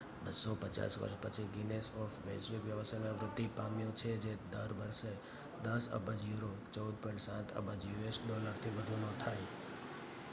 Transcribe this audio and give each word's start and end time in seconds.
250 0.19 0.61
વર્ષ 0.99 1.17
પછી 1.23 1.43
ગિનીસ 1.51 1.89
એક 1.97 2.15
વૈશ્વિક 2.23 2.63
વ્યવસાયમાં 2.63 3.19
વૃદ્ધિ 3.19 3.45
પામ્યો 3.53 3.91
છે 3.95 4.15
જે 4.23 4.33
દર 4.47 4.73
વર્ષે 4.79 5.13
10 5.61 5.93
અબજ 5.93 6.19
યુરો 6.25 6.51
14.7 6.73 7.55
અબજ 7.59 7.89
યુએસ 7.91 8.17
ડોલર 8.23 8.55
થી 8.59 8.75
વધુનો 8.75 9.09
થાય 9.19 9.47